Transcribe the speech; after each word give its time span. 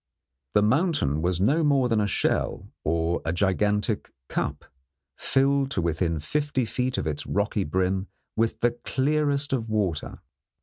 The 0.55 0.63
mountain 0.63 1.21
was 1.21 1.39
no 1.39 1.63
more 1.63 1.87
than 1.87 2.01
a 2.01 2.07
shell 2.07 2.71
or 2.83 3.21
a 3.23 3.31
gigantic 3.31 4.11
cup, 4.29 4.65
filled 5.15 5.69
to 5.69 5.81
within 5.81 6.19
fifty 6.19 6.65
feet 6.65 6.97
of 6.97 7.05
its 7.05 7.27
rocky 7.27 7.63
brim 7.65 8.07
with 8.35 8.61
the 8.61 8.71
clearest 8.83 9.53
of 9.53 9.69
water. 9.69 10.17